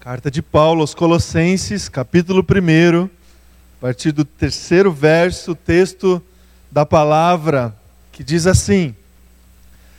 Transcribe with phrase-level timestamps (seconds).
[0.00, 3.08] Carta de Paulo aos Colossenses, capítulo 1, a
[3.78, 6.22] partir do terceiro verso, texto
[6.70, 7.76] da palavra
[8.10, 8.96] que diz assim: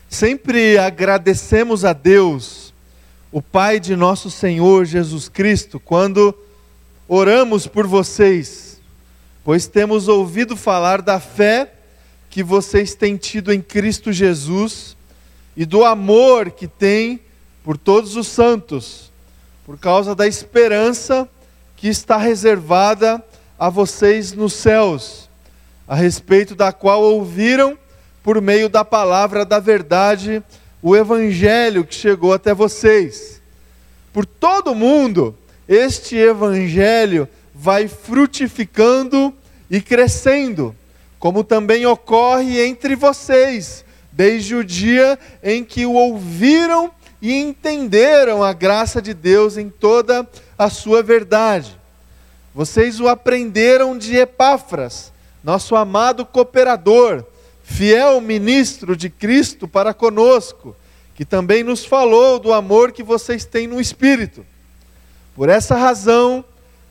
[0.09, 2.73] Sempre agradecemos a Deus,
[3.31, 6.35] o Pai de nosso Senhor Jesus Cristo, quando
[7.07, 8.81] oramos por vocês,
[9.43, 11.75] pois temos ouvido falar da fé
[12.27, 14.97] que vocês têm tido em Cristo Jesus
[15.55, 17.19] e do amor que têm
[17.63, 19.10] por todos os santos
[19.71, 21.25] por causa da esperança
[21.77, 23.23] que está reservada
[23.57, 25.29] a vocês nos céus,
[25.87, 27.77] a respeito da qual ouviram
[28.21, 30.43] por meio da palavra da verdade
[30.81, 33.41] o evangelho que chegou até vocês.
[34.11, 35.37] Por todo mundo,
[35.69, 39.33] este evangelho vai frutificando
[39.69, 40.75] e crescendo,
[41.17, 46.91] como também ocorre entre vocês, desde o dia em que o ouviram
[47.21, 50.27] e entenderam a graça de Deus em toda
[50.57, 51.79] a sua verdade.
[52.53, 55.11] Vocês o aprenderam de Epáfras,
[55.43, 57.23] nosso amado cooperador,
[57.63, 60.75] fiel ministro de Cristo para conosco,
[61.15, 64.45] que também nos falou do amor que vocês têm no Espírito.
[65.35, 66.43] Por essa razão,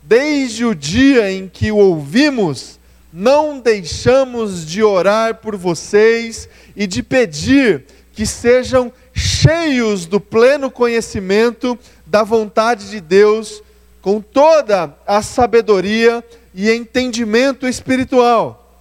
[0.03, 2.79] desde o dia em que o ouvimos,
[3.13, 11.79] não deixamos de orar por vocês e de pedir que sejam cheios do pleno conhecimento
[12.07, 13.63] da vontade de Deus,
[14.01, 18.81] com toda a sabedoria e entendimento espiritual.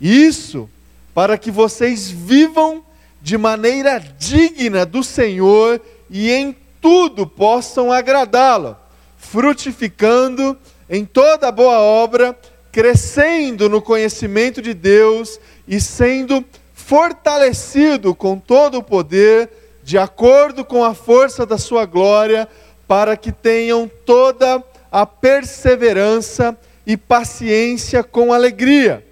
[0.00, 0.68] Isso
[1.14, 2.84] para que vocês vivam
[3.22, 8.76] de maneira digna do Senhor e em tudo possam agradá-lo,
[9.16, 10.56] frutificando
[10.90, 12.38] em toda boa obra,
[12.70, 16.44] crescendo no conhecimento de Deus e sendo
[16.86, 19.50] fortalecido com todo o poder,
[19.82, 22.48] de acordo com a força da sua glória,
[22.86, 24.62] para que tenham toda
[24.92, 26.56] a perseverança
[26.86, 29.04] e paciência com alegria,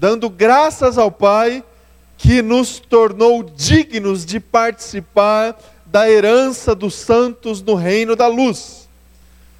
[0.00, 1.62] dando graças ao Pai
[2.16, 5.54] que nos tornou dignos de participar
[5.84, 8.88] da herança dos santos no reino da luz,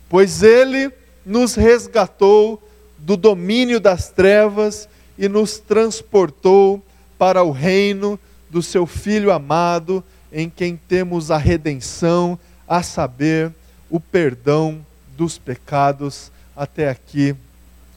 [0.08, 0.90] pois Ele
[1.22, 2.62] nos resgatou
[2.96, 4.88] do domínio das trevas
[5.18, 6.82] e nos transportou
[7.22, 8.18] para o reino
[8.50, 10.02] do seu Filho amado,
[10.32, 13.52] em quem temos a redenção, a saber,
[13.88, 14.84] o perdão
[15.16, 16.32] dos pecados.
[16.56, 17.36] Até aqui,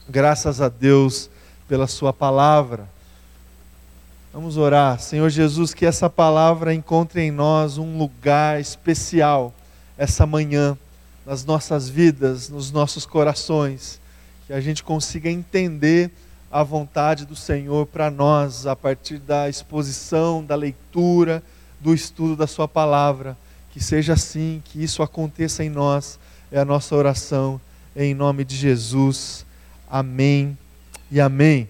[0.08, 1.28] graças a Deus
[1.66, 2.88] pela Sua palavra.
[4.32, 5.00] Vamos orar.
[5.00, 9.52] Senhor Jesus, que essa palavra encontre em nós um lugar especial
[9.98, 10.78] essa manhã,
[11.26, 14.00] nas nossas vidas, nos nossos corações,
[14.46, 16.12] que a gente consiga entender
[16.56, 21.42] a vontade do Senhor para nós, a partir da exposição, da leitura,
[21.78, 23.36] do estudo da Sua palavra.
[23.70, 26.18] Que seja assim, que isso aconteça em nós,
[26.50, 27.60] é a nossa oração,
[27.94, 29.44] em nome de Jesus.
[29.86, 30.56] Amém
[31.10, 31.68] e amém.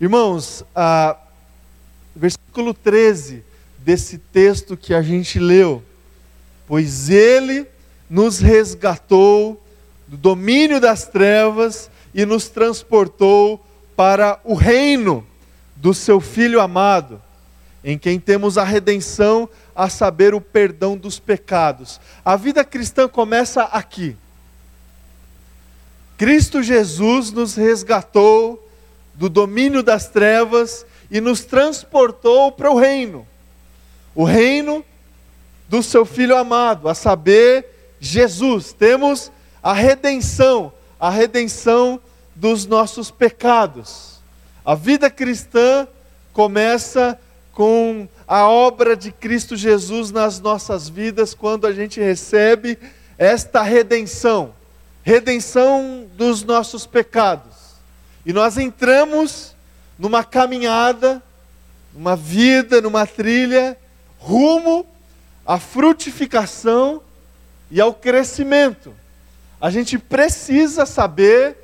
[0.00, 1.16] Irmãos, a,
[2.14, 3.42] versículo 13
[3.78, 5.82] desse texto que a gente leu.
[6.68, 7.66] Pois Ele
[8.08, 9.60] nos resgatou
[10.06, 13.66] do domínio das trevas e nos transportou
[14.00, 15.26] para o reino
[15.76, 17.20] do seu Filho amado,
[17.84, 19.46] em quem temos a redenção,
[19.76, 22.00] a saber, o perdão dos pecados.
[22.24, 24.16] A vida cristã começa aqui.
[26.16, 28.66] Cristo Jesus nos resgatou
[29.12, 33.28] do domínio das trevas e nos transportou para o reino.
[34.14, 34.82] O reino
[35.68, 37.66] do seu Filho amado, a saber,
[38.00, 38.72] Jesus.
[38.72, 39.30] Temos
[39.62, 42.00] a redenção, a redenção
[42.40, 44.18] dos nossos pecados.
[44.64, 45.86] A vida cristã
[46.32, 47.20] começa
[47.52, 52.78] com a obra de Cristo Jesus nas nossas vidas, quando a gente recebe
[53.18, 54.54] esta redenção
[55.02, 57.74] redenção dos nossos pecados.
[58.24, 59.54] E nós entramos
[59.98, 61.22] numa caminhada,
[61.92, 63.76] numa vida, numa trilha,
[64.18, 64.86] rumo
[65.44, 67.02] à frutificação
[67.70, 68.94] e ao crescimento.
[69.60, 71.56] A gente precisa saber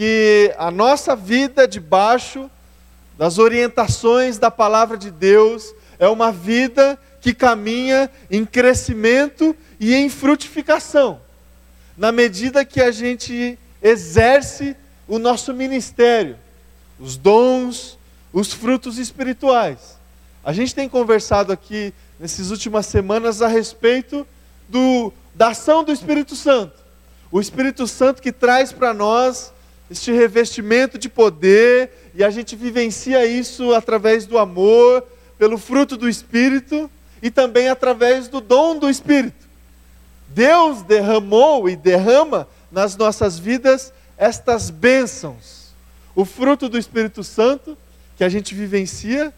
[0.00, 2.50] que a nossa vida debaixo
[3.18, 10.08] das orientações da palavra de Deus é uma vida que caminha em crescimento e em
[10.08, 11.20] frutificação,
[11.98, 14.74] na medida que a gente exerce
[15.06, 16.38] o nosso ministério,
[16.98, 17.98] os dons,
[18.32, 19.98] os frutos espirituais.
[20.42, 24.26] A gente tem conversado aqui nessas últimas semanas a respeito
[24.66, 26.80] do, da ação do Espírito Santo.
[27.30, 29.52] O Espírito Santo que traz para nós
[29.90, 35.04] este revestimento de poder, e a gente vivencia isso através do amor,
[35.36, 36.88] pelo fruto do Espírito
[37.20, 39.48] e também através do dom do Espírito.
[40.28, 45.72] Deus derramou e derrama nas nossas vidas estas bênçãos.
[46.14, 47.76] O fruto do Espírito Santo
[48.16, 49.32] que a gente vivencia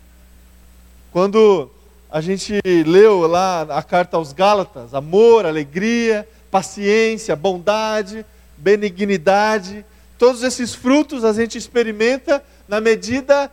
[1.13, 1.71] quando
[2.11, 8.27] a gente leu lá a carta aos Gálatas, amor, alegria, paciência, bondade,
[8.57, 9.85] benignidade,
[10.23, 13.51] todos esses frutos a gente experimenta na medida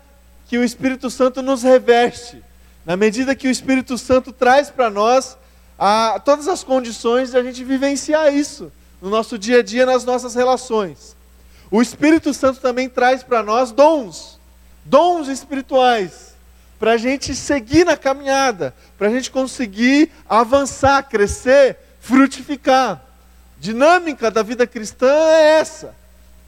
[0.48, 2.44] que o Espírito Santo nos reveste,
[2.86, 5.36] na medida que o Espírito Santo traz para nós
[5.80, 8.71] a, todas as condições de a gente vivenciar isso
[9.01, 11.16] no nosso dia a dia, nas nossas relações.
[11.71, 14.39] O Espírito Santo também traz para nós dons,
[14.86, 16.36] dons espirituais,
[16.77, 23.04] para a gente seguir na caminhada, para a gente conseguir avançar, crescer, frutificar.
[23.60, 25.98] Dinâmica da vida cristã é essa: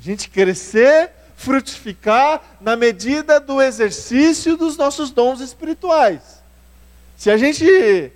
[0.02, 6.42] a gente crescer, frutificar na medida do exercício dos nossos dons espirituais.
[7.16, 8.12] Se a gente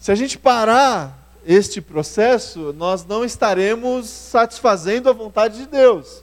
[0.00, 6.22] se a gente parar este processo, nós não estaremos satisfazendo a vontade de Deus.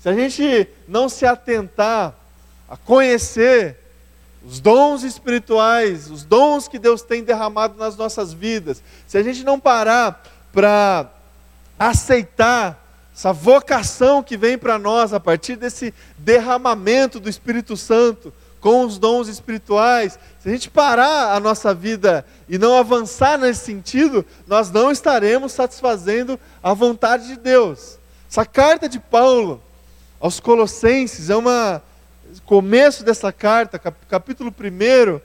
[0.00, 2.14] Se a gente não se atentar
[2.68, 3.76] a conhecer
[4.44, 9.44] os dons espirituais, os dons que Deus tem derramado nas nossas vidas, se a gente
[9.44, 11.10] não parar para
[11.78, 12.89] aceitar
[13.20, 18.32] essa vocação que vem para nós a partir desse derramamento do Espírito Santo,
[18.62, 23.62] com os dons espirituais, se a gente parar a nossa vida e não avançar nesse
[23.66, 27.98] sentido, nós não estaremos satisfazendo a vontade de Deus.
[28.26, 29.62] Essa carta de Paulo
[30.18, 31.82] aos Colossenses é uma
[32.46, 35.20] começo dessa carta, capítulo 1,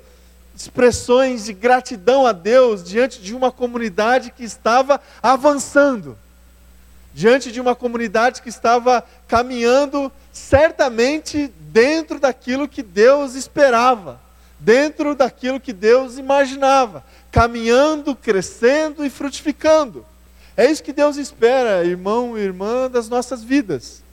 [0.54, 6.18] expressões de gratidão a Deus diante de uma comunidade que estava avançando,
[7.16, 14.20] diante de uma comunidade que estava caminhando certamente dentro daquilo que Deus esperava,
[14.60, 20.06] dentro daquilo que Deus imaginava, caminhando, crescendo e frutificando.
[20.58, 24.04] É isso que Deus espera, irmão e irmã, das nossas vidas.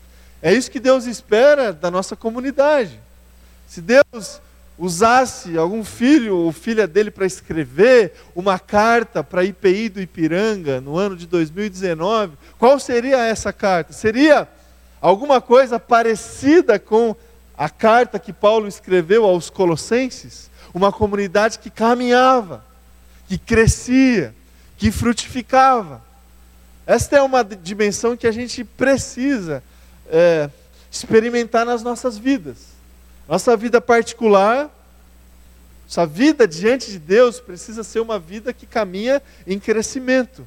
[0.41, 3.01] É isso que Deus espera da nossa comunidade.
[3.67, 4.41] Se Deus
[4.83, 10.81] usasse algum filho ou filha dele para escrever uma carta para a IPI do Ipiranga
[10.81, 13.93] no ano de 2019, qual seria essa carta?
[13.93, 14.49] Seria
[15.01, 17.15] alguma coisa parecida com
[17.57, 22.65] a carta que Paulo escreveu aos Colossenses, uma comunidade que caminhava,
[23.29, 24.35] que crescia,
[24.77, 26.03] que frutificava.
[26.85, 29.63] Esta é uma dimensão que a gente precisa
[30.11, 30.51] é,
[30.91, 32.73] experimentar nas nossas vidas.
[33.29, 34.71] Nossa vida particular,
[35.85, 40.47] nossa vida diante de Deus precisa ser uma vida que caminha em crescimento,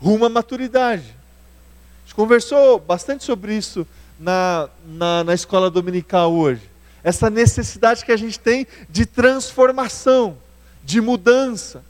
[0.00, 1.04] rumo à maturidade.
[1.08, 3.86] A gente conversou bastante sobre isso
[4.18, 6.62] na, na, na escola dominical hoje.
[7.02, 10.36] Essa necessidade que a gente tem de transformação,
[10.84, 11.82] de mudança.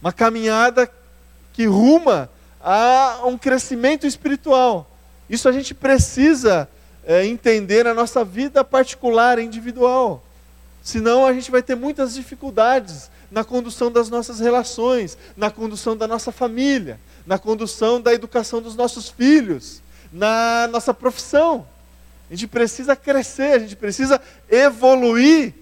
[0.00, 0.90] Uma caminhada
[1.52, 2.30] que ruma
[2.60, 4.90] a um crescimento espiritual.
[5.28, 6.68] Isso a gente precisa
[7.08, 10.22] é, entender na nossa vida particular, individual.
[10.82, 16.06] Senão a gente vai ter muitas dificuldades na condução das nossas relações, na condução da
[16.06, 19.82] nossa família, na condução da educação dos nossos filhos
[20.12, 21.66] na nossa profissão.
[22.30, 24.20] A gente precisa crescer, a gente precisa
[24.50, 25.54] evoluir,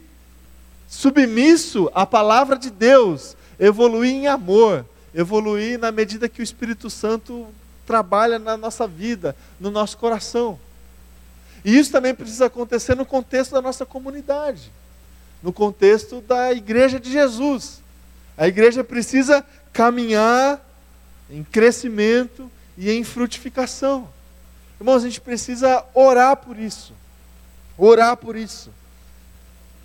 [0.88, 4.85] submisso à palavra de Deus, evoluir em amor,
[5.15, 7.47] evoluir na medida que o Espírito Santo
[7.87, 10.59] trabalha na nossa vida, no nosso coração.
[11.65, 14.71] E isso também precisa acontecer no contexto da nossa comunidade,
[15.43, 17.83] no contexto da igreja de Jesus.
[18.37, 20.61] A igreja precisa caminhar
[21.31, 24.09] em crescimento e em frutificação.
[24.79, 26.93] Irmãos, a gente precisa orar por isso.
[27.79, 28.71] Orar por isso.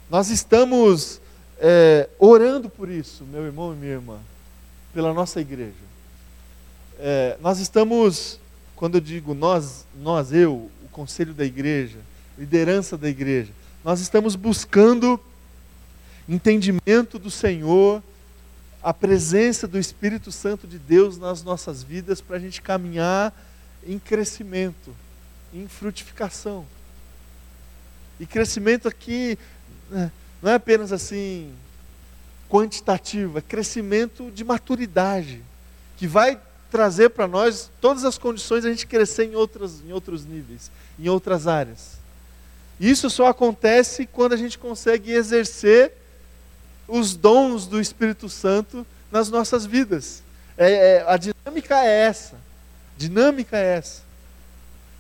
[0.10, 1.22] Nós estamos
[1.58, 4.18] é, orando por isso, meu irmão e minha irmã,
[4.94, 5.74] pela nossa igreja.
[7.00, 8.40] É, nós estamos,
[8.75, 11.98] quando eu digo nós, nós, eu, conselho da igreja,
[12.38, 13.51] liderança da igreja,
[13.83, 15.19] nós estamos buscando
[16.27, 18.01] entendimento do Senhor,
[18.83, 23.33] a presença do Espírito Santo de Deus nas nossas vidas para a gente caminhar
[23.86, 24.95] em crescimento,
[25.53, 26.65] em frutificação.
[28.19, 29.38] E crescimento aqui
[29.89, 31.51] né, não é apenas assim
[32.50, 35.41] quantitativo, é crescimento de maturidade,
[35.98, 36.39] que vai
[36.72, 40.72] trazer para nós todas as condições de a gente crescer em, outras, em outros níveis,
[40.98, 42.00] em outras áreas.
[42.80, 45.92] Isso só acontece quando a gente consegue exercer
[46.88, 50.24] os dons do Espírito Santo nas nossas vidas.
[50.58, 52.36] É, é, a dinâmica é essa
[53.01, 54.04] dinâmica é essa?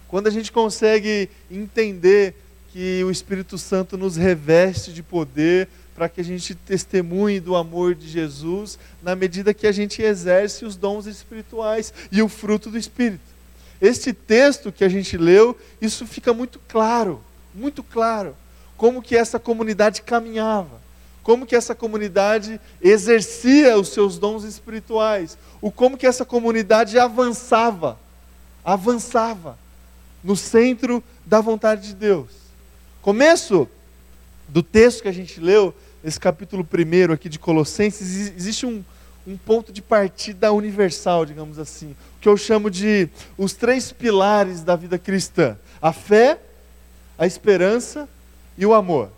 [0.07, 2.35] Quando a gente consegue entender
[2.73, 5.69] que o Espírito Santo nos reveste de poder
[6.01, 10.65] para que a gente testemunhe do amor de Jesus na medida que a gente exerce
[10.65, 13.21] os dons espirituais e o fruto do Espírito.
[13.79, 17.21] Este texto que a gente leu, isso fica muito claro,
[17.53, 18.35] muito claro,
[18.75, 20.81] como que essa comunidade caminhava,
[21.21, 27.99] como que essa comunidade exercia os seus dons espirituais, o como que essa comunidade avançava,
[28.65, 29.55] avançava
[30.23, 32.31] no centro da vontade de Deus.
[33.03, 33.69] Começo
[34.47, 38.83] do texto que a gente leu, esse capítulo primeiro aqui de Colossenses, existe um,
[39.25, 44.75] um ponto de partida universal, digamos assim, que eu chamo de os três pilares da
[44.75, 46.39] vida cristã: a fé,
[47.17, 48.09] a esperança
[48.57, 49.09] e o amor.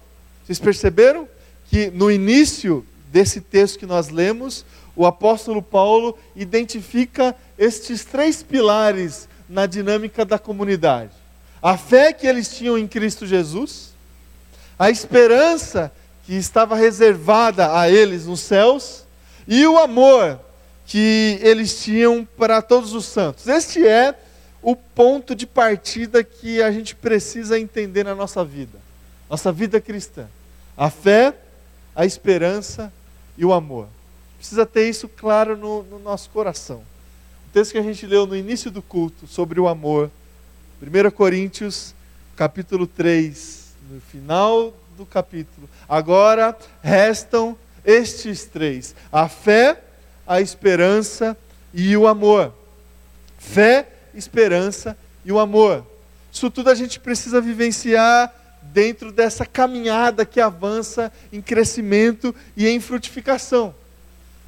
[0.45, 1.27] Vocês perceberam
[1.69, 9.29] que no início desse texto que nós lemos, o apóstolo Paulo identifica estes três pilares
[9.47, 11.13] na dinâmica da comunidade:
[11.61, 13.93] a fé que eles tinham em Cristo Jesus,
[14.77, 15.89] a esperança
[16.25, 19.03] que estava reservada a eles nos céus
[19.47, 20.39] e o amor
[20.85, 23.47] que eles tinham para todos os santos.
[23.47, 24.17] Este é
[24.61, 28.79] o ponto de partida que a gente precisa entender na nossa vida,
[29.29, 30.27] nossa vida cristã.
[30.77, 31.35] A fé,
[31.95, 32.91] a esperança
[33.37, 33.87] e o amor.
[34.37, 36.77] Precisa ter isso claro no, no nosso coração.
[37.47, 40.09] O texto que a gente leu no início do culto sobre o amor,
[40.81, 41.93] 1 Coríntios,
[42.35, 45.69] capítulo 3, no final do capítulo.
[45.87, 49.81] Agora restam estes três: a fé,
[50.25, 51.37] a esperança
[51.73, 52.53] e o amor.
[53.37, 55.85] Fé, esperança e o amor.
[56.31, 62.79] Isso tudo a gente precisa vivenciar dentro dessa caminhada que avança em crescimento e em
[62.79, 63.75] frutificação.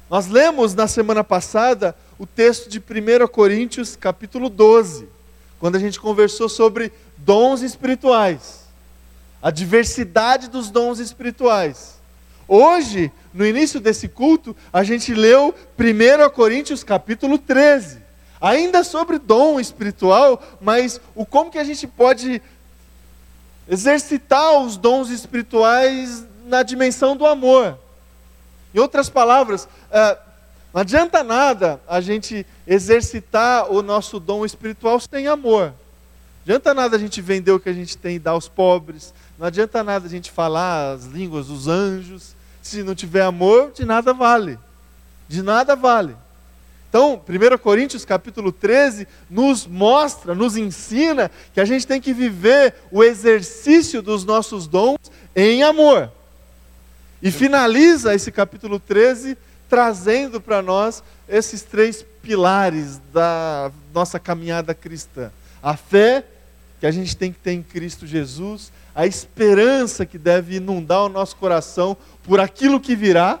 [0.08, 5.08] Nós lemos na semana passada o texto de 1 Coríntios, capítulo 12,
[5.58, 8.65] quando a gente conversou sobre dons espirituais,
[9.42, 11.96] a diversidade dos dons espirituais.
[12.48, 17.98] Hoje, no início desse culto, a gente leu 1 Coríntios capítulo 13,
[18.40, 22.40] ainda sobre dom espiritual, mas o como que a gente pode
[23.68, 27.78] exercitar os dons espirituais na dimensão do amor.
[28.72, 30.18] Em outras palavras, é,
[30.72, 35.72] não adianta nada a gente exercitar o nosso dom espiritual sem amor.
[36.44, 39.12] Não adianta nada a gente vender o que a gente tem e dar aos pobres.
[39.38, 43.84] Não adianta nada a gente falar as línguas dos anjos se não tiver amor, de
[43.84, 44.58] nada vale.
[45.28, 46.16] De nada vale.
[46.88, 52.74] Então, 1 Coríntios capítulo 13 nos mostra, nos ensina que a gente tem que viver
[52.90, 54.98] o exercício dos nossos dons
[55.34, 56.10] em amor.
[57.20, 59.36] E finaliza esse capítulo 13
[59.68, 65.30] trazendo para nós esses três pilares da nossa caminhada cristã:
[65.62, 66.24] a fé
[66.80, 71.08] que a gente tem que ter em Cristo Jesus, a esperança que deve inundar o
[71.10, 73.38] nosso coração por aquilo que virá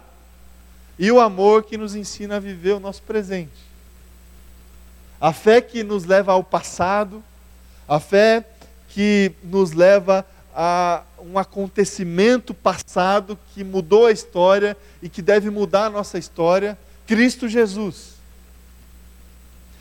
[0.98, 3.64] e o amor que nos ensina a viver o nosso presente.
[5.18, 7.24] A fé que nos leva ao passado,
[7.88, 8.44] a fé
[8.90, 15.86] que nos leva a um acontecimento passado que mudou a história e que deve mudar
[15.86, 18.16] a nossa história, Cristo Jesus.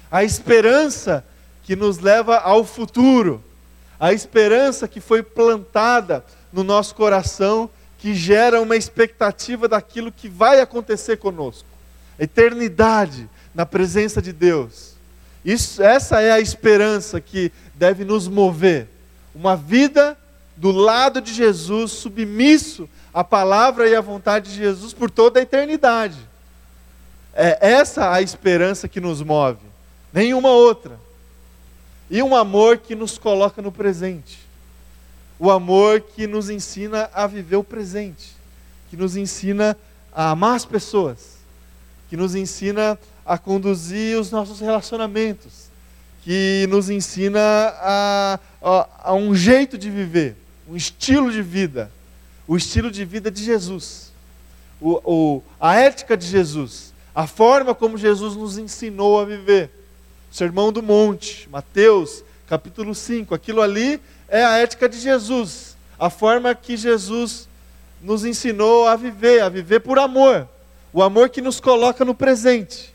[0.10, 1.25] A esperança
[1.63, 3.44] que nos leva ao futuro,
[4.00, 10.60] a esperança que foi plantada no nosso coração, que gera uma expectativa daquilo que vai
[10.60, 11.68] acontecer conosco.
[12.20, 14.94] Eternidade na presença de Deus.
[15.44, 18.88] Isso, essa é a esperança que deve nos mover.
[19.34, 20.18] Uma vida
[20.58, 25.44] do lado de Jesus, submisso à palavra e à vontade de Jesus por toda a
[25.44, 26.18] eternidade.
[27.34, 29.60] É essa a esperança que nos move,
[30.14, 31.04] nenhuma outra.
[32.09, 34.39] E um amor que nos coloca no presente.
[35.39, 38.31] O amor que nos ensina a viver o presente,
[38.89, 39.75] que nos ensina
[40.13, 41.38] a amar as pessoas,
[42.09, 45.65] que nos ensina a conduzir os nossos relacionamentos,
[46.24, 50.38] que nos ensina a, a, a um jeito de viver,
[50.69, 51.91] um estilo de vida,
[52.47, 54.12] o estilo de vida de Jesus,
[54.79, 59.69] o, o, a ética de Jesus, a forma como Jesus nos ensinou a viver.
[60.36, 63.34] Sermão do Monte, Mateus, capítulo 5.
[63.34, 67.48] Aquilo ali é a ética de Jesus, a forma que Jesus
[68.01, 70.46] nos ensinou a viver, a viver por amor.
[70.92, 72.94] O amor que nos coloca no presente.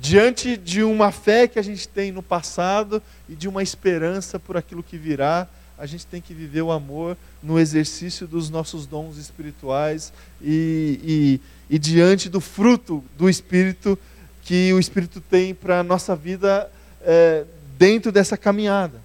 [0.00, 4.56] Diante de uma fé que a gente tem no passado e de uma esperança por
[4.56, 5.46] aquilo que virá,
[5.76, 11.74] a gente tem que viver o amor no exercício dos nossos dons espirituais e, e,
[11.74, 13.98] e diante do fruto do Espírito
[14.42, 16.70] que o Espírito tem para a nossa vida
[17.02, 17.44] é,
[17.78, 19.00] dentro dessa caminhada.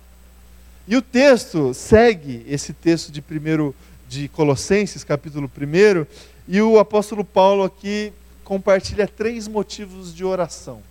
[0.87, 3.73] E o texto segue esse texto de 1
[4.07, 6.05] de Colossenses, capítulo 1,
[6.47, 8.13] e o apóstolo Paulo aqui
[8.43, 10.81] compartilha três motivos de oração.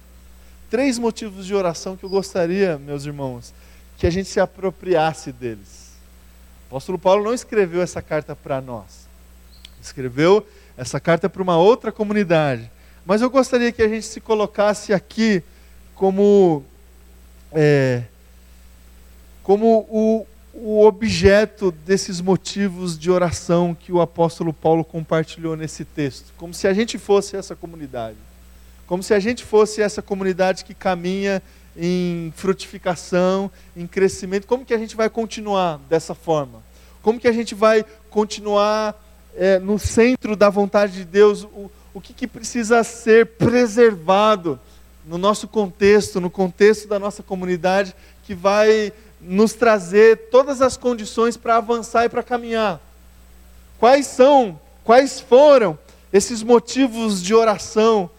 [0.69, 3.55] Três motivos de oração que eu gostaria, meus irmãos,
[3.97, 5.93] que a gente se apropriasse deles.
[6.65, 9.09] O apóstolo Paulo não escreveu essa carta para nós,
[9.81, 12.71] escreveu essa carta para uma outra comunidade.
[13.07, 15.41] Mas eu gostaria que a gente se colocasse aqui
[15.95, 16.65] como,
[17.53, 18.03] é,
[19.45, 26.35] como o, o objeto desses motivos de oração que o apóstolo Paulo compartilhou nesse texto.
[26.37, 28.17] Como se a gente fosse essa comunidade.
[28.89, 31.41] Como se a gente fosse essa comunidade que caminha
[31.77, 34.49] em frutificação, em crescimento.
[34.49, 36.61] Como que a gente vai continuar dessa forma?
[37.03, 39.01] Como que a gente vai continuar
[39.37, 41.45] é, no centro da vontade de Deus?
[41.45, 44.61] O, o que, que precisa ser preservado
[45.07, 51.38] no nosso contexto, no contexto da nossa comunidade, que vai nos trazer todas as condições
[51.38, 52.79] para avançar e para caminhar.
[53.79, 55.79] Quais são, quais foram
[56.12, 58.11] esses motivos de oração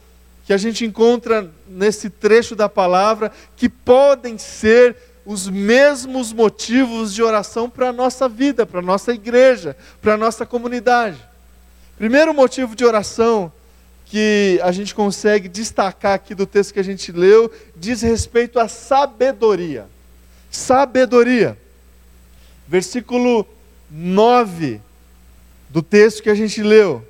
[0.43, 7.21] que a gente encontra nesse trecho da palavra que podem ser os mesmos motivos de
[7.21, 11.23] oração para a nossa vida, para a nossa igreja, para a nossa comunidade.
[11.95, 13.51] Primeiro motivo de oração
[14.09, 18.67] que a gente consegue destacar aqui do texto que a gente leu diz respeito à
[18.67, 19.87] sabedoria.
[20.49, 21.57] Sabedoria.
[22.67, 23.45] Versículo
[23.91, 24.81] 9
[25.69, 27.05] do texto que a gente leu.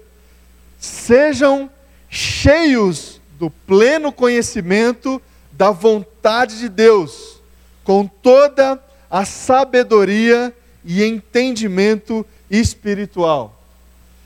[0.79, 1.69] Sejam
[2.09, 7.39] cheios do pleno conhecimento da vontade de Deus,
[7.83, 13.59] com toda a sabedoria e entendimento espiritual.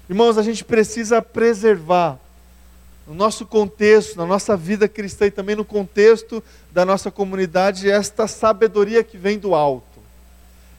[0.09, 2.19] Irmãos, a gente precisa preservar
[3.11, 6.41] no nosso contexto, na nossa vida cristã e também no contexto
[6.71, 9.99] da nossa comunidade, esta sabedoria que vem do alto.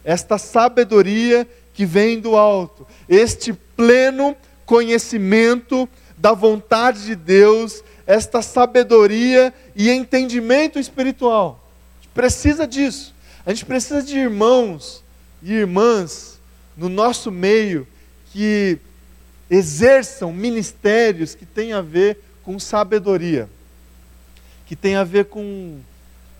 [0.02, 2.86] Esta sabedoria que vem do alto.
[3.06, 4.34] Este pleno
[4.64, 11.62] conhecimento da vontade de Deus, esta sabedoria e entendimento espiritual.
[11.98, 13.14] A gente precisa disso.
[13.44, 15.04] A gente precisa de irmãos
[15.42, 16.40] e irmãs
[16.78, 17.86] no nosso meio
[18.32, 18.78] que
[19.52, 23.50] exerçam ministérios que têm a ver com sabedoria,
[24.64, 25.78] que têm a ver com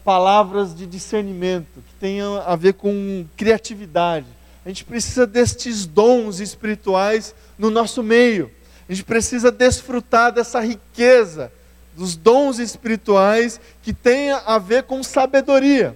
[0.03, 4.25] palavras de discernimento, que tenham a ver com criatividade.
[4.65, 8.51] A gente precisa destes dons espirituais no nosso meio.
[8.89, 11.53] A gente precisa desfrutar dessa riqueza
[11.95, 15.95] dos dons espirituais que tenha a ver com sabedoria.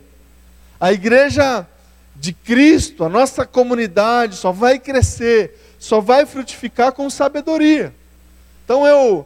[0.78, 1.66] A igreja
[2.14, 7.94] de Cristo, a nossa comunidade só vai crescer só vai frutificar com sabedoria.
[8.64, 9.24] Então eu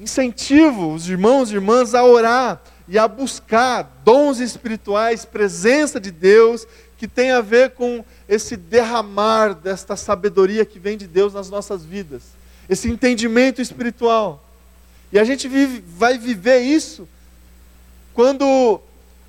[0.00, 6.66] incentivo os irmãos e irmãs a orar e a buscar dons espirituais, presença de Deus,
[6.98, 11.84] que tem a ver com esse derramar desta sabedoria que vem de Deus nas nossas
[11.84, 12.22] vidas,
[12.68, 14.44] esse entendimento espiritual.
[15.12, 17.08] E a gente vive, vai viver isso
[18.12, 18.80] quando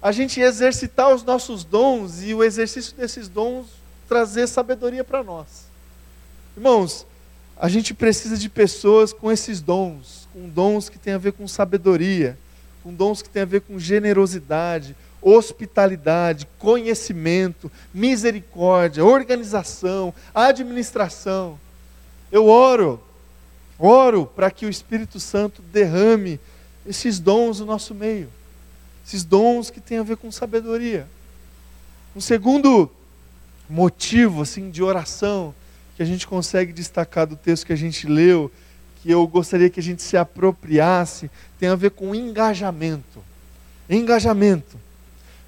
[0.01, 3.67] a gente exercitar os nossos dons e o exercício desses dons
[4.07, 5.70] trazer sabedoria para nós.
[6.61, 7.07] Irmãos,
[7.57, 11.47] a gente precisa de pessoas com esses dons, com dons que têm a ver com
[11.47, 12.37] sabedoria,
[12.83, 21.59] com dons que têm a ver com generosidade, hospitalidade, conhecimento, misericórdia, organização, administração.
[22.31, 23.01] Eu oro,
[23.79, 26.39] oro para que o Espírito Santo derrame
[26.85, 28.29] esses dons no nosso meio,
[29.03, 31.07] esses dons que têm a ver com sabedoria.
[32.15, 32.87] Um segundo
[33.67, 35.55] motivo assim de oração
[36.01, 38.51] que a gente consegue destacar do texto que a gente leu,
[38.95, 43.23] que eu gostaria que a gente se apropriasse, tem a ver com engajamento.
[43.87, 44.79] Engajamento.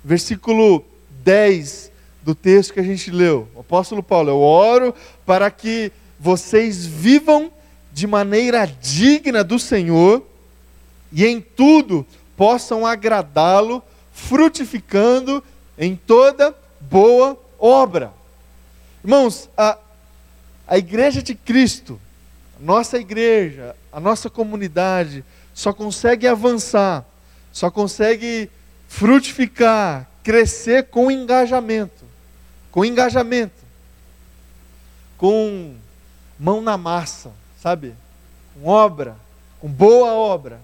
[0.06, 0.86] Versículo
[1.24, 3.48] 10 do texto que a gente leu.
[3.56, 4.94] O apóstolo Paulo, eu oro
[5.26, 7.52] para que vocês vivam
[7.92, 10.24] de maneira digna do Senhor
[11.12, 12.06] e em tudo
[12.38, 15.44] possam agradá-lo, frutificando
[15.80, 18.14] em toda boa obra.
[19.04, 19.80] Irmãos, a,
[20.68, 22.00] a igreja de Cristo,
[22.60, 25.24] nossa igreja, a nossa comunidade,
[25.54, 27.06] só consegue avançar,
[27.52, 28.50] só consegue
[28.88, 32.06] frutificar, crescer com engajamento.
[32.72, 33.64] Com engajamento.
[35.18, 35.76] Com
[36.40, 37.94] mão na massa, sabe?
[38.54, 39.18] Com obra,
[39.60, 40.60] com boa obra,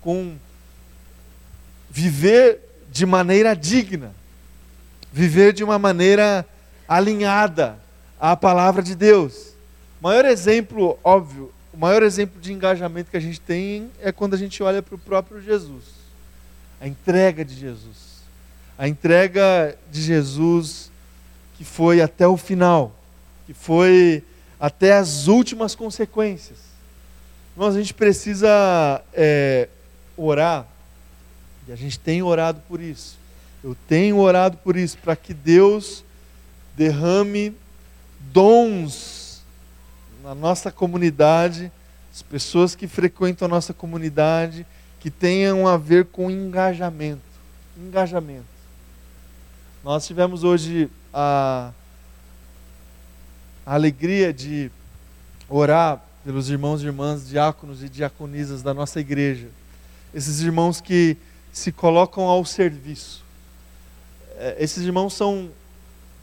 [0.00, 0.36] com
[1.90, 2.60] viver
[2.90, 4.14] de maneira digna,
[5.12, 6.46] viver de uma maneira
[6.88, 7.81] alinhada
[8.22, 9.48] à palavra de Deus.
[10.00, 14.34] O maior exemplo, óbvio, o maior exemplo de engajamento que a gente tem é quando
[14.34, 15.82] a gente olha para o próprio Jesus.
[16.80, 18.22] A entrega de Jesus.
[18.78, 20.92] A entrega de Jesus
[21.56, 22.94] que foi até o final.
[23.44, 24.22] Que foi
[24.60, 26.58] até as últimas consequências.
[27.56, 29.68] Irmãos, a gente precisa é,
[30.16, 30.64] orar,
[31.66, 33.18] e a gente tem orado por isso.
[33.64, 36.04] Eu tenho orado por isso, para que Deus
[36.76, 37.54] derrame
[38.32, 39.42] dons
[40.22, 41.70] na nossa comunidade,
[42.12, 44.66] as pessoas que frequentam a nossa comunidade,
[45.00, 47.20] que tenham a ver com engajamento.
[47.76, 48.44] Engajamento.
[49.82, 51.72] Nós tivemos hoje a,
[53.66, 54.70] a alegria de
[55.48, 59.48] orar pelos irmãos e irmãs, diáconos e diaconisas da nossa igreja.
[60.14, 61.16] Esses irmãos que
[61.52, 63.24] se colocam ao serviço.
[64.36, 65.50] É, esses irmãos são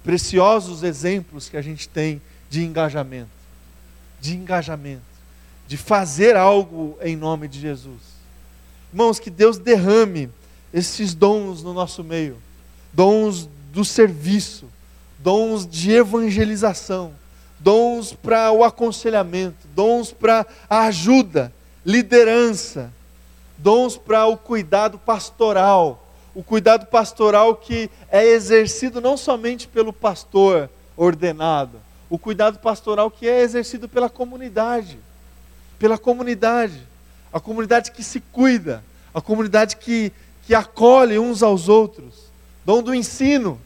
[0.10, 2.20] preciosos exemplos que a gente tem
[2.50, 3.30] de engajamento.
[4.20, 5.04] De engajamento.
[5.68, 8.02] De fazer algo em nome de Jesus.
[8.92, 10.28] Irmãos, que Deus derrame
[10.74, 12.38] esses dons no nosso meio
[12.92, 14.66] dons do serviço,
[15.20, 17.14] dons de evangelização,
[17.60, 21.54] dons para o aconselhamento, dons para a ajuda,
[21.86, 22.92] liderança,
[23.60, 26.09] dons para o cuidado pastoral.
[26.40, 33.28] O cuidado pastoral que é exercido não somente pelo pastor ordenado, o cuidado pastoral que
[33.28, 34.98] é exercido pela comunidade.
[35.78, 36.82] Pela comunidade.
[37.34, 38.82] A comunidade que se cuida,
[39.14, 40.14] a comunidade que,
[40.48, 42.32] que acolhe uns aos outros.
[42.64, 43.60] Dom do ensino.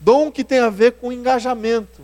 [0.00, 2.02] Dom que tem a ver com engajamento,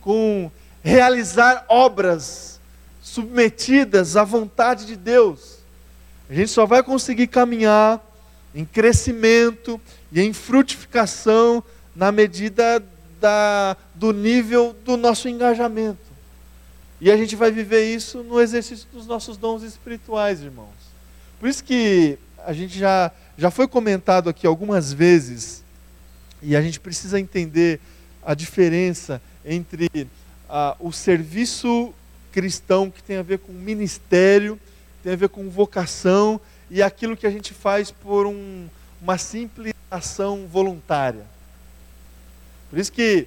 [0.00, 0.48] com
[0.84, 2.60] realizar obras
[3.02, 5.58] submetidas à vontade de Deus.
[6.30, 8.00] A gente só vai conseguir caminhar
[8.54, 9.80] em crescimento
[10.12, 11.62] e em frutificação
[11.94, 12.82] na medida
[13.20, 16.10] da, do nível do nosso engajamento.
[17.00, 20.68] E a gente vai viver isso no exercício dos nossos dons espirituais, irmãos.
[21.38, 25.64] Por isso que a gente já, já foi comentado aqui algumas vezes,
[26.42, 27.80] e a gente precisa entender
[28.22, 29.88] a diferença entre
[30.48, 31.94] ah, o serviço
[32.32, 34.58] cristão que tem a ver com ministério,
[35.02, 38.68] tem a ver com vocação, e aquilo que a gente faz por um,
[39.02, 41.24] uma simples ação voluntária.
[42.70, 43.26] Por isso que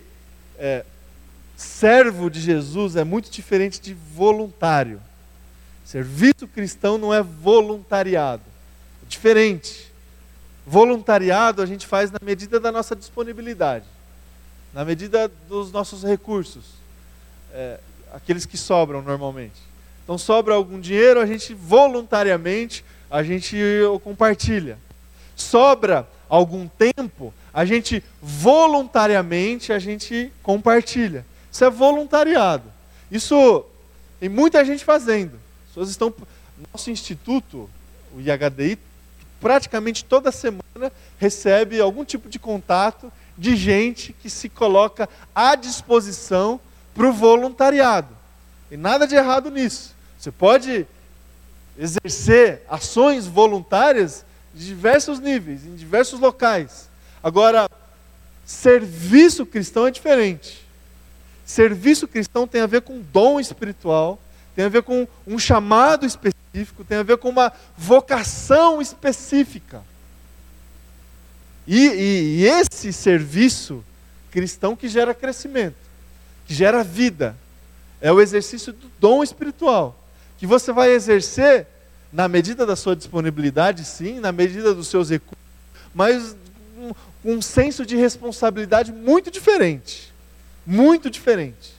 [0.58, 0.86] é,
[1.58, 5.02] servo de Jesus é muito diferente de voluntário.
[5.84, 8.44] Serviço cristão não é voluntariado.
[9.04, 9.92] É diferente.
[10.66, 13.86] Voluntariado a gente faz na medida da nossa disponibilidade,
[14.74, 16.64] na medida dos nossos recursos,
[17.52, 17.80] é,
[18.14, 19.62] aqueles que sobram normalmente.
[20.04, 23.56] Então sobra algum dinheiro, a gente voluntariamente a gente
[24.04, 24.80] compartilha.
[25.36, 31.24] Sobra algum tempo, a gente voluntariamente a gente compartilha.
[31.52, 32.64] Isso é voluntariado.
[33.12, 33.64] Isso
[34.20, 35.36] tem muita gente fazendo.
[35.36, 36.12] As pessoas estão
[36.74, 37.70] nosso instituto,
[38.16, 38.80] o IHDI,
[39.40, 46.60] praticamente toda semana recebe algum tipo de contato de gente que se coloca à disposição
[46.96, 48.16] para o voluntariado.
[48.72, 49.94] E nada de errado nisso.
[50.18, 50.88] Você pode
[51.78, 56.88] exercer ações voluntárias de diversos níveis, em diversos locais.
[57.24, 57.70] Agora,
[58.46, 60.64] serviço cristão é diferente.
[61.46, 64.20] Serviço cristão tem a ver com dom espiritual,
[64.56, 69.82] tem a ver com um chamado específico, tem a ver com uma vocação específica.
[71.66, 73.84] E, e, e esse serviço
[74.30, 75.76] cristão que gera crescimento,
[76.46, 77.36] que gera vida,
[78.02, 80.03] é o exercício do dom espiritual
[80.44, 81.66] que você vai exercer
[82.12, 85.42] na medida da sua disponibilidade, sim, na medida dos seus recursos,
[85.96, 86.36] mas
[87.24, 90.14] com um senso de responsabilidade muito diferente.
[90.66, 91.74] Muito diferente.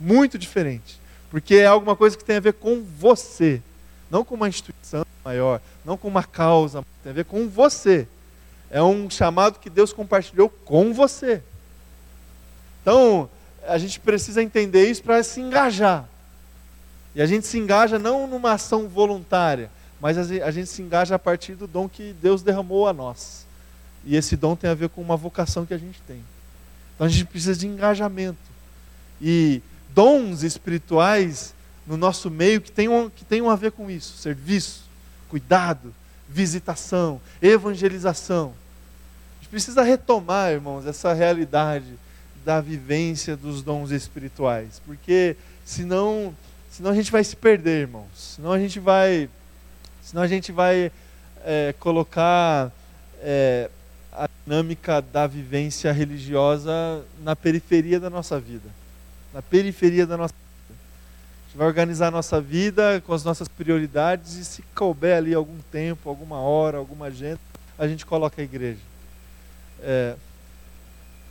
[0.00, 0.98] Muito diferente.
[1.30, 3.62] Porque é alguma coisa que tem a ver com você,
[4.10, 8.08] não com uma instituição maior, não com uma causa, tem a ver com você.
[8.72, 11.40] É um chamado que Deus compartilhou com você.
[12.82, 13.30] Então,
[13.64, 16.08] a gente precisa entender isso para se engajar.
[17.14, 21.18] E a gente se engaja não numa ação voluntária, mas a gente se engaja a
[21.18, 23.46] partir do dom que Deus derramou a nós.
[24.04, 26.22] E esse dom tem a ver com uma vocação que a gente tem.
[26.94, 28.38] Então a gente precisa de engajamento.
[29.20, 29.62] E
[29.94, 31.54] dons espirituais
[31.86, 34.84] no nosso meio que tenham, que tenham a ver com isso: serviço,
[35.28, 35.94] cuidado,
[36.28, 38.52] visitação, evangelização.
[39.38, 41.94] A gente precisa retomar, irmãos, essa realidade
[42.44, 46.34] da vivência dos dons espirituais, porque senão
[46.74, 48.34] Senão a gente vai se perder, irmãos.
[48.34, 49.30] Senão a gente vai,
[50.02, 50.90] senão a gente vai
[51.44, 52.72] é, colocar
[53.20, 53.70] é,
[54.12, 56.72] a dinâmica da vivência religiosa
[57.22, 58.68] na periferia da nossa vida.
[59.32, 60.74] Na periferia da nossa vida.
[60.74, 65.32] A gente vai organizar a nossa vida com as nossas prioridades e se couber ali
[65.32, 67.38] algum tempo, alguma hora, alguma agenda,
[67.78, 68.80] a gente coloca a igreja.
[69.80, 70.16] É,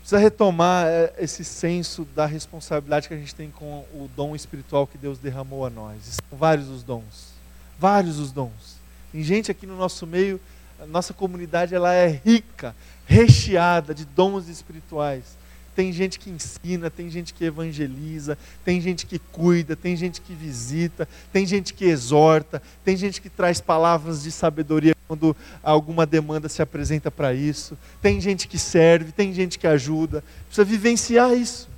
[0.04, 4.86] precisa retomar é, esse senso da responsabilidade que a gente tem com o dom espiritual
[4.86, 6.20] que Deus derramou a nós.
[6.30, 7.32] São vários os dons,
[7.80, 8.76] vários os dons.
[9.14, 10.42] Tem gente aqui no nosso meio,
[10.78, 15.38] a nossa comunidade ela é rica, recheada de dons espirituais.
[15.76, 20.34] Tem gente que ensina, tem gente que evangeliza, tem gente que cuida, tem gente que
[20.34, 26.48] visita, tem gente que exorta, tem gente que traz palavras de sabedoria quando alguma demanda
[26.48, 30.24] se apresenta para isso, tem gente que serve, tem gente que ajuda.
[30.46, 31.70] Precisa vivenciar isso.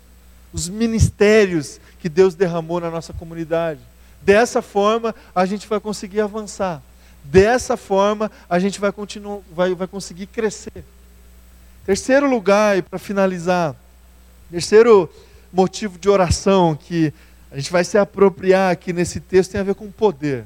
[0.54, 3.80] Os ministérios que Deus derramou na nossa comunidade.
[4.22, 6.82] Dessa forma, a gente vai conseguir avançar.
[7.24, 10.84] Dessa forma, a gente vai, continuar, vai, vai conseguir crescer.
[11.86, 13.76] Terceiro lugar, e para finalizar,
[14.52, 15.10] Terceiro
[15.52, 17.14] motivo de oração que
[17.52, 20.46] a gente vai se apropriar aqui nesse texto tem a ver com poder.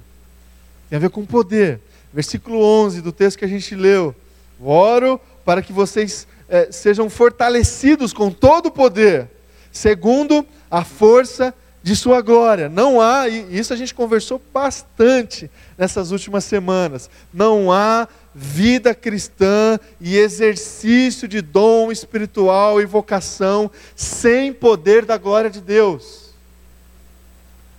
[0.89, 1.79] Tem a ver com poder.
[2.13, 4.15] Versículo 11 do texto que a gente leu.
[4.62, 9.27] Oro para que vocês eh, sejam fortalecidos com todo o poder,
[9.71, 12.69] segundo a força de sua glória.
[12.69, 18.07] Não há, e isso a gente conversou bastante nessas últimas semanas, não há
[18.41, 26.30] vida cristã e exercício de dom espiritual e vocação sem poder da glória de Deus.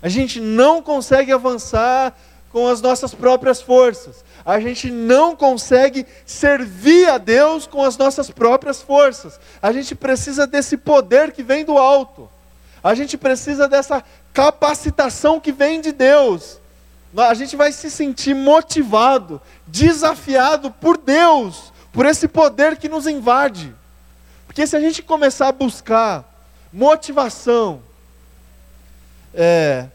[0.03, 2.15] A gente não consegue avançar
[2.53, 4.23] com as nossas próprias forças.
[4.45, 9.41] A gente não consegue servir a Deus com as nossas próprias forças.
[9.63, 12.29] A gente precisa desse poder que vem do alto.
[12.85, 16.61] A gente precisa dessa capacitação que vem de Deus
[17.17, 23.75] a gente vai se sentir motivado, desafiado por Deus, por esse poder que nos invade.
[24.47, 26.25] Porque se a gente começar a buscar
[26.73, 27.83] motivação,
[29.35, 29.87] é,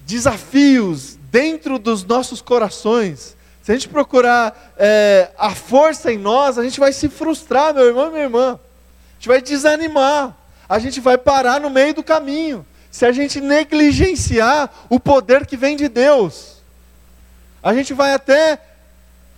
[0.00, 6.64] desafios dentro dos nossos corações, se a gente procurar é, a força em nós, a
[6.64, 8.52] gente vai se frustrar, meu irmão e minha irmã.
[8.52, 10.36] A gente vai desanimar.
[10.68, 15.54] A gente vai parar no meio do caminho se a gente negligenciar o poder que
[15.54, 16.62] vem de Deus.
[17.62, 18.58] A gente vai até,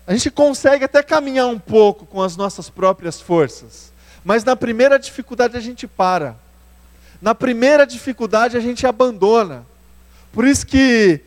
[0.06, 3.92] a gente consegue até caminhar um pouco com as nossas próprias forças,
[4.24, 6.36] mas na primeira dificuldade a gente para.
[7.20, 9.66] Na primeira dificuldade a gente abandona.
[10.32, 11.20] Por isso que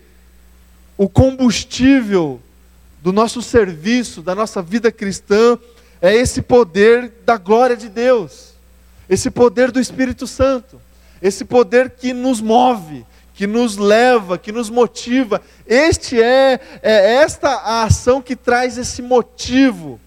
[0.97, 2.41] o combustível
[3.01, 5.59] do nosso serviço, da nossa vida cristã,
[6.01, 8.53] é esse poder da glória de Deus,
[9.09, 10.79] esse poder do Espírito Santo
[11.21, 15.41] esse poder que nos move, que nos leva, que nos motiva.
[15.65, 19.99] Este é, é esta a ação que traz esse motivo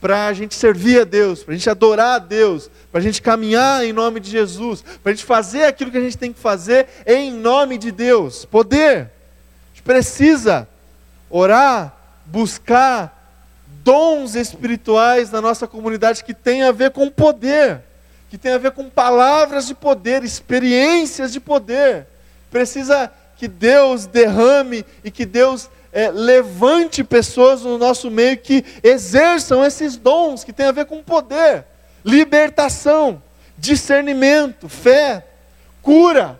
[0.00, 3.20] para a gente servir a Deus, para a gente adorar a Deus, para a gente
[3.20, 6.40] caminhar em nome de Jesus, para a gente fazer aquilo que a gente tem que
[6.40, 8.44] fazer em nome de Deus.
[8.44, 8.96] Poder.
[8.96, 10.66] A gente precisa
[11.28, 11.94] orar,
[12.24, 13.18] buscar
[13.84, 17.82] dons espirituais na nossa comunidade que tem a ver com poder
[18.30, 22.06] que tem a ver com palavras de poder, experiências de poder.
[22.48, 29.64] Precisa que Deus derrame e que Deus é, levante pessoas no nosso meio que exerçam
[29.64, 31.64] esses dons que tem a ver com poder,
[32.04, 33.20] libertação,
[33.58, 35.26] discernimento, fé,
[35.82, 36.38] cura,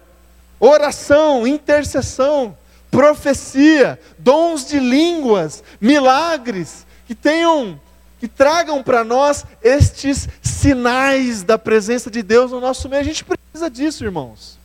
[0.60, 2.56] oração, intercessão,
[2.88, 7.80] profecia, dons de línguas, milagres, que tenham
[8.20, 10.28] que tragam para nós estes
[10.60, 13.00] sinais da presença de Deus no nosso meio.
[13.00, 14.58] A gente precisa disso, irmãos.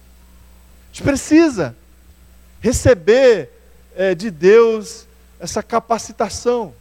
[0.83, 1.75] A gente precisa
[2.59, 3.49] receber
[3.95, 5.07] é, de Deus
[5.39, 6.73] essa capacitação,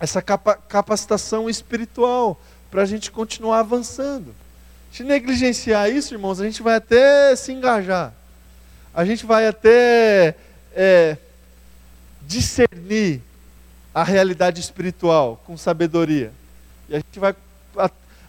[0.00, 4.34] essa capa capacitação espiritual, para a gente continuar avançando.
[4.92, 8.14] Se negligenciar isso, irmãos, a gente vai até se engajar,
[8.94, 10.34] a gente vai até
[10.74, 11.18] é,
[12.22, 13.20] discernir
[13.94, 16.32] a realidade espiritual com sabedoria.
[16.88, 17.34] E a gente vai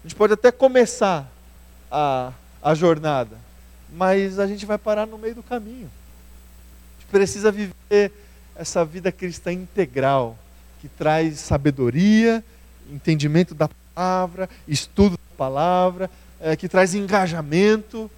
[0.03, 1.29] a, gente pode até começar
[1.91, 2.31] a,
[2.62, 3.38] a jornada,
[3.91, 5.89] mas a gente vai parar no meio do caminho.
[6.97, 8.12] A gente precisa viver
[8.55, 10.38] essa vida cristã integral,
[10.81, 12.43] que traz sabedoria,
[12.89, 16.09] entendimento da palavra, estudo da palavra,
[16.39, 18.09] é, que traz engajamento,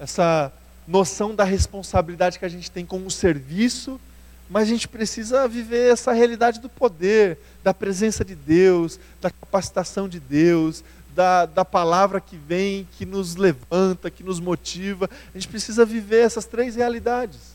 [0.00, 0.52] essa
[0.86, 4.00] noção da responsabilidade que a gente tem com o serviço
[4.48, 10.08] mas a gente precisa viver essa realidade do poder, da presença de Deus, da capacitação
[10.08, 15.08] de Deus, da, da palavra que vem, que nos levanta, que nos motiva.
[15.34, 17.54] A gente precisa viver essas três realidades.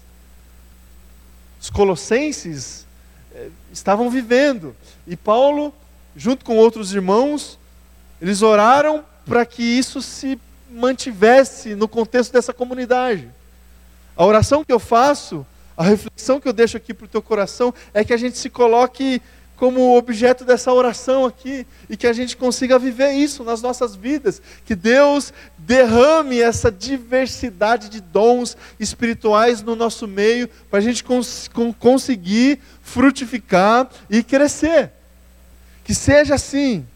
[1.62, 2.86] Os colossenses
[3.34, 5.74] eh, estavam vivendo, e Paulo,
[6.16, 7.60] junto com outros irmãos,
[8.22, 10.40] eles oraram para que isso se
[10.72, 13.30] mantivesse no contexto dessa comunidade.
[14.16, 15.46] A oração que eu faço
[15.80, 18.50] a reflexão que eu deixo aqui para o teu coração é que a gente se
[18.50, 19.22] coloque
[19.60, 24.42] como objeto dessa oração aqui e que a gente consiga viver isso nas nossas vidas,
[24.64, 31.50] que Deus derrame essa diversidade de dons espirituais no nosso meio para a gente cons
[31.78, 34.92] conseguir frutificar e crescer.
[35.84, 36.88] Que seja assim,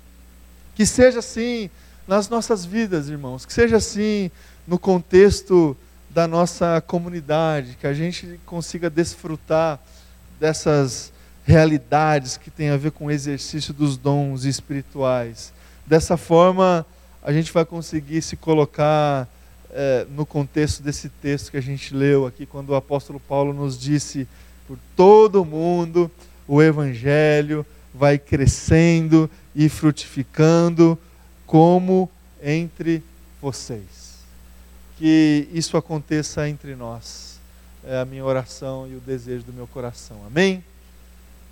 [0.74, 1.70] que seja assim
[2.08, 4.32] nas nossas vidas, irmãos, que seja assim
[4.66, 5.76] no contexto
[6.10, 9.82] da nossa comunidade, que a gente consiga desfrutar
[10.40, 11.13] dessas
[11.46, 15.54] realidades que têm a ver com o exercício dos dons espirituais.
[15.86, 16.86] Dessa forma,
[17.22, 19.28] a gente vai conseguir se colocar
[19.72, 23.78] é, no contexto desse texto que a gente leu aqui, quando o apóstolo Paulo nos
[23.78, 24.28] disse:
[24.68, 26.10] por todo mundo
[26.48, 30.98] o evangelho vai crescendo e frutificando,
[31.46, 32.10] como
[32.42, 33.04] entre
[33.42, 34.24] vocês.
[34.98, 37.40] Que isso aconteça entre nós.
[37.86, 40.18] É a minha oração e o desejo do meu coração.
[40.26, 40.64] Amém?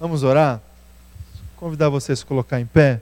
[0.01, 0.59] Vamos orar?
[1.57, 2.99] Convidar você a colocar em pé.